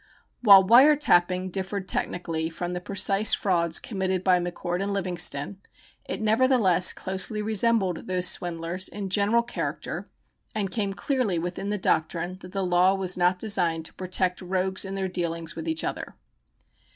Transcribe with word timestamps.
While 0.41 0.63
"wire 0.63 0.95
tapping" 0.95 1.51
differed 1.51 1.87
technically 1.87 2.49
from 2.49 2.73
the 2.73 2.81
precise 2.81 3.35
frauds 3.35 3.77
committed 3.77 4.23
by 4.23 4.39
McCord 4.39 4.81
and 4.81 4.91
Livingston, 4.91 5.59
it 6.05 6.19
nevertheless 6.19 6.91
closely 6.91 7.39
resembled 7.39 8.07
those 8.07 8.27
swindlers 8.27 8.87
in 8.87 9.11
general 9.11 9.43
character 9.43 10.07
and 10.55 10.71
came 10.71 10.95
clearly 10.95 11.37
within 11.37 11.69
the 11.69 11.77
doctrine 11.77 12.39
that 12.39 12.51
the 12.51 12.65
law 12.65 12.95
was 12.95 13.15
not 13.15 13.37
designed 13.37 13.85
to 13.85 13.93
protect 13.93 14.41
"rogues 14.41 14.85
in 14.85 14.95
their 14.95 15.07
dealings 15.07 15.55
with 15.55 15.67
each 15.67 15.83
other." 15.83 16.15